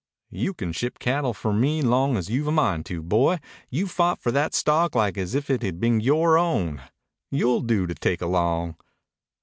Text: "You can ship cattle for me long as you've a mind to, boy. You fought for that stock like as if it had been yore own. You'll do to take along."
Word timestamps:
"You 0.31 0.55
can 0.55 0.71
ship 0.71 0.97
cattle 0.97 1.31
for 1.35 1.53
me 1.53 1.83
long 1.83 2.17
as 2.17 2.27
you've 2.27 2.47
a 2.47 2.51
mind 2.51 2.87
to, 2.87 3.03
boy. 3.03 3.37
You 3.69 3.85
fought 3.85 4.19
for 4.19 4.31
that 4.31 4.55
stock 4.55 4.95
like 4.95 5.15
as 5.15 5.35
if 5.35 5.51
it 5.51 5.61
had 5.61 5.79
been 5.79 6.01
yore 6.01 6.39
own. 6.39 6.81
You'll 7.29 7.61
do 7.61 7.85
to 7.85 7.93
take 7.93 8.19
along." 8.23 8.77